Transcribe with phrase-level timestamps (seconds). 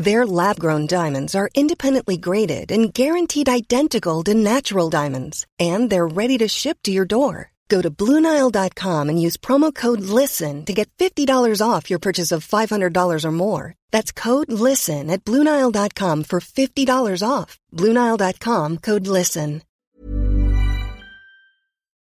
[0.00, 6.38] Their lab-grown diamonds are independently graded and guaranteed identical to natural diamonds, and they're ready
[6.38, 7.52] to ship to your door.
[7.68, 12.48] Go to BlueNile.com and use promo code LISTEN to get $50 off your purchase of
[12.48, 13.74] $500 or more.
[13.90, 17.58] That's code LISTEN at BlueNile.com for $50 off.
[17.76, 19.62] BlueNile.com code LISTEN.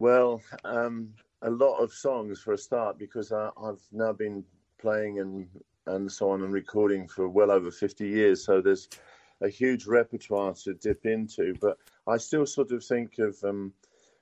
[0.00, 4.44] Well, um, a lot of songs for a start because I, I've now been
[4.78, 5.46] playing and
[5.86, 8.44] and so on and recording for well over 50 years.
[8.44, 8.88] So there's
[9.40, 11.54] a huge repertoire to dip into.
[11.60, 13.72] But I still sort of think of um,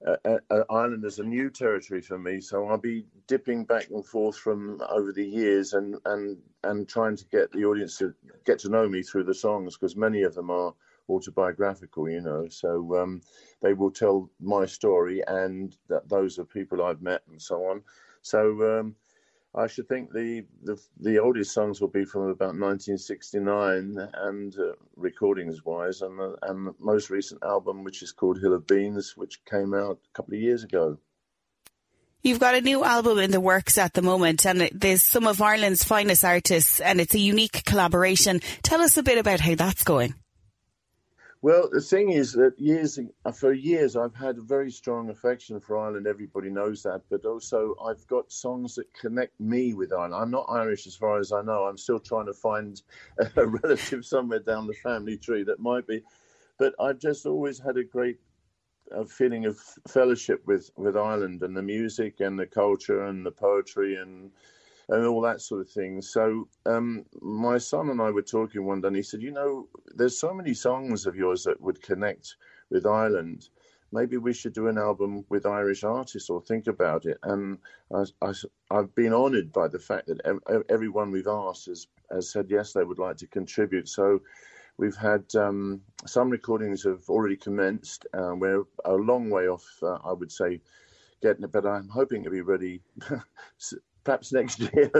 [0.06, 0.38] uh,
[0.70, 2.40] Ireland as a new territory for me.
[2.40, 7.16] So I'll be dipping back and forth from over the years and, and, and trying
[7.16, 10.34] to get the audience to get to know me through the songs because many of
[10.34, 10.74] them are
[11.08, 12.48] autobiographical, you know.
[12.48, 13.22] So um,
[13.62, 17.82] they will tell my story and that those are people I've met and so on.
[18.22, 18.96] So um,
[19.56, 24.72] I should think the, the the oldest songs will be from about 1969 and uh,
[24.96, 29.16] recordings wise, and the, and the most recent album, which is called Hill of Beans,
[29.16, 30.98] which came out a couple of years ago.
[32.22, 35.40] You've got a new album in the works at the moment, and there's some of
[35.40, 38.40] Ireland's finest artists, and it's a unique collaboration.
[38.62, 40.14] Tell us a bit about how that's going.
[41.44, 42.98] Well, the thing is that years
[43.34, 46.06] for years I've had a very strong affection for Ireland.
[46.06, 50.14] Everybody knows that, but also I've got songs that connect me with Ireland.
[50.14, 51.64] I'm not Irish as far as I know.
[51.64, 52.80] I'm still trying to find
[53.36, 56.02] a relative somewhere down the family tree that might be,
[56.58, 58.16] but I've just always had a great
[58.90, 63.32] a feeling of fellowship with with Ireland and the music and the culture and the
[63.32, 64.30] poetry and
[64.88, 66.02] and all that sort of thing.
[66.02, 69.68] So um, my son and I were talking one day, and he said, "You know,
[69.94, 72.36] there's so many songs of yours that would connect
[72.70, 73.48] with Ireland.
[73.92, 77.58] Maybe we should do an album with Irish artists, or think about it." And
[77.92, 78.32] I,
[78.70, 82.84] have been honoured by the fact that everyone we've asked has, has said yes, they
[82.84, 83.88] would like to contribute.
[83.88, 84.20] So.
[84.76, 88.08] We've had um, some recordings have already commenced.
[88.12, 90.60] Uh, we're a long way off, uh, I would say,
[91.22, 92.82] getting it, but I'm hoping to be ready
[94.04, 94.90] perhaps next year.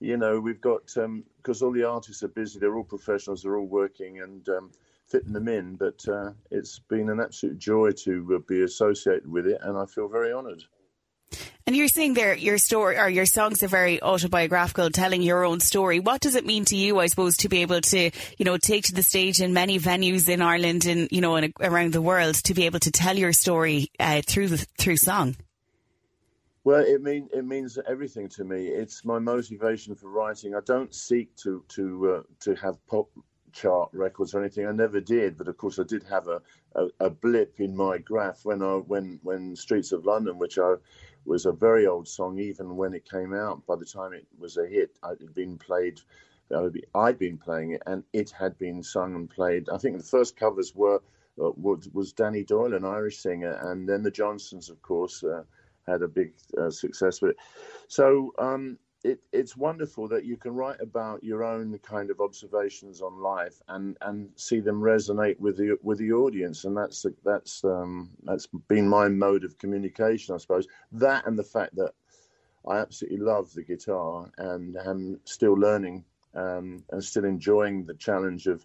[0.00, 2.58] you know, we've got because um, all the artists are busy.
[2.58, 3.42] They're all professionals.
[3.42, 4.70] They're all working and um,
[5.06, 5.76] fitting them in.
[5.76, 9.86] But uh, it's been an absolute joy to uh, be associated with it, and I
[9.86, 10.64] feel very honoured.
[11.66, 15.60] And you're saying there your story or your songs are very autobiographical, telling your own
[15.60, 15.98] story.
[15.98, 18.84] What does it mean to you, I suppose, to be able to, you know, take
[18.84, 22.34] to the stage in many venues in Ireland and you know and around the world
[22.44, 25.36] to be able to tell your story uh, through through song?
[26.64, 28.68] Well, it mean it means everything to me.
[28.68, 30.54] It's my motivation for writing.
[30.54, 33.10] I don't seek to to uh, to have pop
[33.52, 34.66] chart records or anything.
[34.66, 36.40] I never did, but of course I did have a,
[36.74, 40.76] a, a, blip in my graph when I when when Streets of London, which I
[41.26, 43.66] was a very old song, even when it came out.
[43.66, 46.00] By the time it was a hit, it had been played.
[46.94, 49.68] I'd been playing it, and it had been sung and played.
[49.68, 51.02] I think the first covers were
[51.38, 55.22] uh, was, was Danny Doyle, an Irish singer, and then the Johnsons, of course.
[55.22, 55.42] Uh,
[55.86, 57.36] had a big uh, success with it.
[57.88, 63.02] So um, it, it's wonderful that you can write about your own kind of observations
[63.02, 67.64] on life and, and see them resonate with the with the audience, and that's that's
[67.64, 70.66] um, that's been my mode of communication, I suppose.
[70.92, 71.92] That and the fact that
[72.66, 78.46] I absolutely love the guitar and am still learning um, and still enjoying the challenge
[78.46, 78.64] of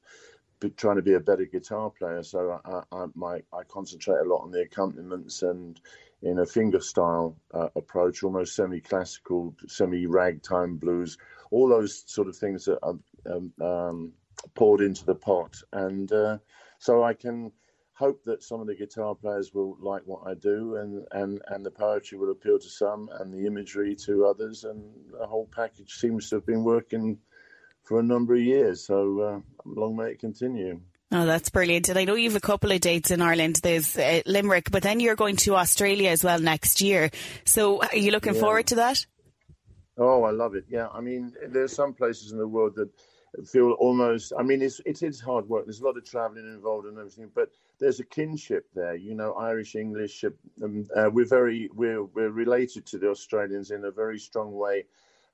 [0.78, 2.24] trying to be a better guitar player.
[2.24, 5.80] So I, I, my, I concentrate a lot on the accompaniments and
[6.22, 11.18] in a finger style uh, approach, almost semi classical, semi ragtime blues,
[11.52, 12.98] all those sort of things that are
[13.32, 14.14] um, um,
[14.56, 15.56] poured into the pot.
[15.72, 16.38] And uh,
[16.78, 17.52] so I can
[17.94, 21.66] hope that some of the guitar players will like what I do, and, and, and
[21.66, 24.82] the poetry will appeal to some, and the imagery to others, and
[25.12, 27.18] the whole package seems to have been working
[27.84, 28.86] for a number of years.
[28.86, 30.80] So uh, long may it continue.
[31.12, 31.90] Oh, that's brilliant.
[31.90, 33.60] And I know you have a couple of dates in Ireland.
[33.64, 37.10] There's uh, Limerick, but then you're going to Australia as well next year.
[37.46, 38.42] So are you looking yeah.
[38.42, 39.06] forward to that?
[39.98, 40.66] Oh, I love it.
[40.70, 40.88] Yeah.
[40.94, 42.90] I mean, there's some places in the world that
[43.48, 44.34] feel almost.
[44.38, 45.66] I mean, it's it is hard work.
[45.66, 48.96] There's a lot of travelling involved and everything, but there's a kinship there.
[48.96, 50.24] You know, Irish English.
[50.64, 54.86] Um, uh, we're very we're we're related to the Australians in a very strong way.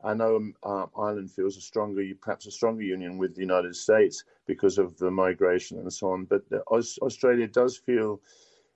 [0.06, 3.76] I know um, uh, Ireland feels a stronger, perhaps a stronger union with the United
[3.76, 6.26] States because of the migration and so on.
[6.26, 8.22] But Australia does feel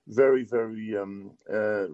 [0.08, 0.96] very, very.
[0.96, 1.86] Um, uh,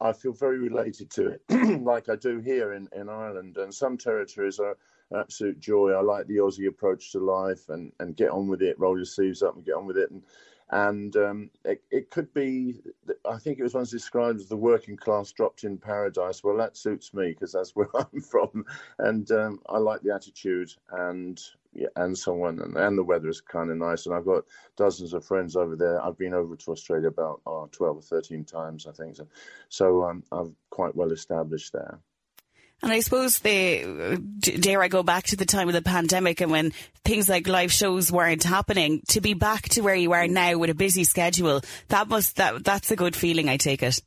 [0.00, 1.42] I feel very related to it,
[1.82, 3.56] like I do here in, in Ireland.
[3.56, 4.76] And some territories are
[5.16, 5.90] absolute joy.
[5.90, 9.04] I like the Aussie approach to life and, and get on with it, roll your
[9.04, 10.10] sleeves up and get on with it.
[10.10, 10.22] And
[10.70, 12.82] and um, it, it, could be
[13.28, 16.42] i think it was once described as the working class dropped in paradise.
[16.42, 18.64] Well that suits me because that's where i'm from.
[18.98, 21.40] And um, i like the attitude and
[21.74, 24.06] yeah, and someone and, and the weather is kind of nice.
[24.06, 24.44] And i've got
[24.76, 26.02] dozens of friends over there.
[26.02, 29.16] I've been over to australia about oh, 12 or 13 times i think.
[29.16, 29.26] So
[29.68, 31.98] so um, i'm quite well established there
[32.82, 36.50] and I suppose the dare I go back to the time of the pandemic and
[36.50, 36.72] when
[37.04, 40.70] things like live shows weren't happening, to be back to where you are now with
[40.70, 43.48] a busy schedule, that must that that's a good feeling.
[43.48, 44.00] I take it.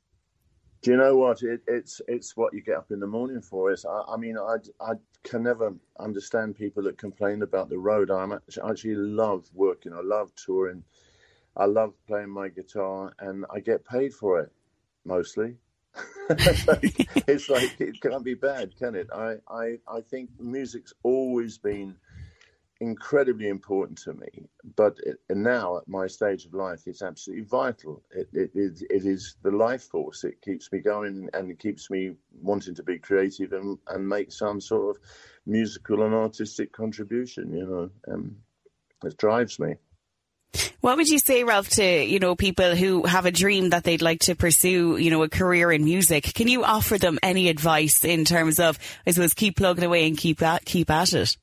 [0.81, 1.43] Do you know what?
[1.43, 3.71] It, it's it's what you get up in the morning for.
[3.71, 8.09] Is I, I mean, I, I can never understand people that complain about the road.
[8.09, 9.93] I'm actually, I actually love working.
[9.93, 10.83] I love touring.
[11.55, 14.51] I love playing my guitar, and I get paid for it
[15.05, 15.57] mostly.
[16.29, 19.07] it's like it can't be bad, can it?
[19.13, 21.95] I, I I think music's always been
[22.81, 28.01] incredibly important to me, but it, now at my stage of life, it's absolutely vital.
[28.11, 30.23] It, it, it, it is the life force.
[30.23, 34.31] It keeps me going and it keeps me wanting to be creative and, and make
[34.31, 35.03] some sort of
[35.45, 37.53] musical and artistic contribution.
[37.53, 38.37] You know, um,
[39.03, 39.75] it drives me.
[40.81, 44.01] What would you say, Ralph, to, you know, people who have a dream that they'd
[44.01, 46.23] like to pursue, you know, a career in music?
[46.33, 50.17] Can you offer them any advice in terms of, I suppose, keep plugging away and
[50.17, 51.37] keep at, keep at it?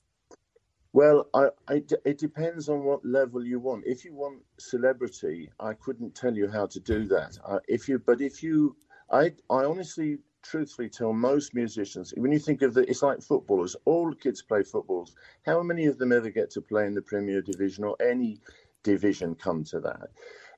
[0.93, 3.85] Well, I, I, it depends on what level you want.
[3.87, 7.39] If you want celebrity, I couldn't tell you how to do that.
[7.69, 8.75] If you, but if you,
[9.11, 13.77] I, I honestly, truthfully tell most musicians, when you think of the, it's like footballers.
[13.85, 15.15] All kids play footballs.
[15.45, 18.41] How many of them ever get to play in the Premier Division or any
[18.83, 20.09] division come to that.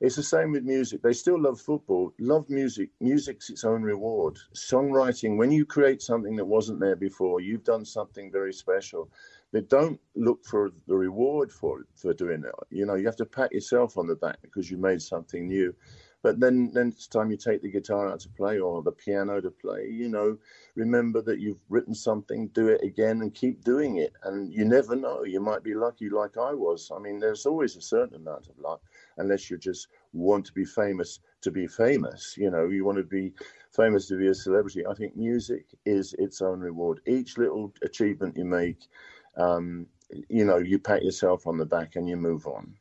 [0.00, 1.02] It's the same with music.
[1.02, 2.88] They still love football, love music.
[3.00, 4.38] Music's its own reward.
[4.54, 9.10] Songwriting, when you create something that wasn't there before, you've done something very special.
[9.52, 12.54] But don't look for the reward for for doing it.
[12.70, 15.74] You know, you have to pat yourself on the back because you made something new.
[16.22, 19.40] But then, then it's time you take the guitar out to play or the piano
[19.40, 19.88] to play.
[19.90, 20.36] You know,
[20.74, 24.12] remember that you've written something, do it again, and keep doing it.
[24.24, 25.24] And you never know.
[25.24, 26.90] You might be lucky, like I was.
[26.94, 28.82] I mean, there's always a certain amount of luck,
[29.16, 32.36] unless you just want to be famous to be famous.
[32.36, 33.32] You know, you want to be
[33.70, 34.86] famous to be a celebrity.
[34.86, 37.00] I think music is its own reward.
[37.06, 38.88] Each little achievement you make,
[39.36, 39.86] um,
[40.28, 42.74] you know, you pat yourself on the back and you move on.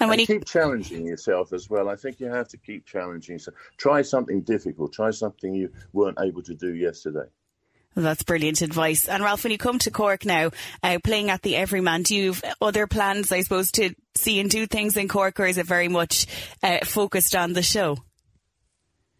[0.00, 2.84] And when and you keep challenging yourself as well, I think you have to keep
[2.86, 3.56] challenging yourself.
[3.76, 4.92] Try something difficult.
[4.92, 7.26] Try something you weren't able to do yesterday.
[7.94, 9.08] that's brilliant advice.
[9.08, 10.50] And Ralph, when you come to Cork now,
[10.82, 14.50] uh, playing at the Everyman, do you have other plans, I suppose, to see and
[14.50, 16.26] do things in Cork, or is it very much
[16.62, 17.96] uh, focused on the show?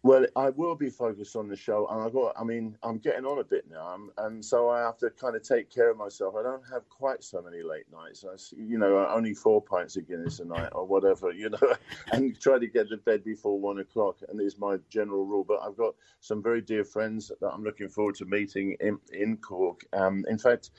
[0.03, 2.33] Well, I will be focused on the show, and I got.
[2.39, 5.35] I mean, I'm getting on a bit now, I'm, and so I have to kind
[5.35, 6.35] of take care of myself.
[6.37, 8.23] I don't have quite so many late nights.
[8.23, 11.75] I, you know, only four pints of Guinness a night or whatever, you know,
[12.11, 14.17] and try to get to bed before one o'clock.
[14.29, 15.43] And is my general rule.
[15.43, 19.37] But I've got some very dear friends that I'm looking forward to meeting in, in
[19.37, 19.81] Cork.
[19.93, 20.69] Um, in fact,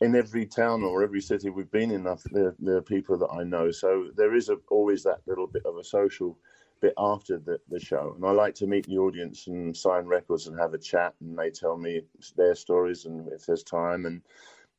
[0.00, 3.42] in every town or every city we've been in, there, there are people that I
[3.42, 3.70] know.
[3.70, 6.38] So there is a, always that little bit of a social
[6.80, 8.14] bit after the, the show.
[8.16, 11.38] And I like to meet the audience and sign records and have a chat, and
[11.38, 12.02] they tell me
[12.36, 14.06] their stories and if there's time.
[14.06, 14.22] And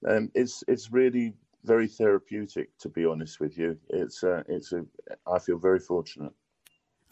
[0.08, 3.78] um, it's it's really very therapeutic, to be honest with you.
[3.90, 4.86] It's uh, it's a
[5.28, 6.34] I feel very fortunate.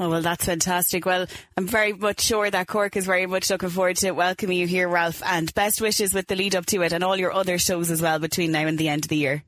[0.01, 1.05] Oh, well, that's fantastic.
[1.05, 1.27] Well,
[1.57, 4.87] I'm very much sure that Cork is very much looking forward to welcoming you here,
[4.87, 7.91] Ralph, and best wishes with the lead up to it and all your other shows
[7.91, 9.43] as well between now and the end of the year.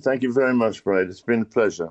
[0.00, 1.08] Thank you very much, Brad.
[1.08, 1.90] It's been a pleasure.